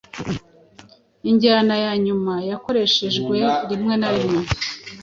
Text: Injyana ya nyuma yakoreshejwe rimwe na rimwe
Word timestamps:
Injyana 1.29 1.73
ya 1.83 1.93
nyuma 2.05 2.33
yakoreshejwe 2.49 3.37
rimwe 3.69 3.93
na 4.01 4.09
rimwe 4.15 4.41